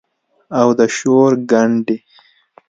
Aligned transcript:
او 0.59 0.67
د 0.79 0.81
شور 0.97 1.31
ګنډي 1.51 1.97